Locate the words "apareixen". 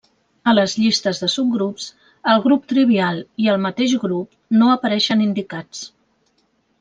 4.77-5.23